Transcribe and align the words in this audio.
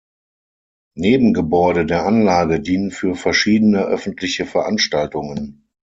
Nebengebäude 0.95 1.85
der 1.85 2.07
Anlage 2.07 2.59
dienen 2.59 2.89
für 2.89 3.13
verschiedene 3.13 3.83
öffentliche 3.83 4.47
Veranstaltungen. 4.47 5.67